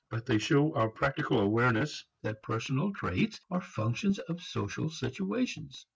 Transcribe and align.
But 0.09 0.25
they 0.25 0.39
show 0.39 0.73
our 0.73 0.89
practical 0.89 1.39
awareness 1.41 2.03
that 2.23 2.41
personal 2.41 2.91
traits 2.91 3.39
are 3.51 3.61
functions 3.61 4.17
of 4.17 4.41
social 4.41 4.89
situations. 4.89 5.85